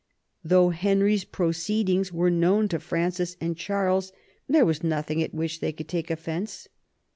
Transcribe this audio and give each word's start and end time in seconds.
Though 0.43 0.69
Henry's 0.71 1.23
proceedings 1.25 2.11
were 2.11 2.31
known 2.31 2.67
to 2.69 2.79
Francis 2.79 3.37
and 3.39 3.55
Charles, 3.55 4.11
there 4.49 4.65
was 4.65 4.81
nothing 4.81 5.21
at 5.21 5.31
which 5.31 5.59
they 5.59 5.71
could 5.71 5.87
take 5.89 6.09
offence. 6.09 6.67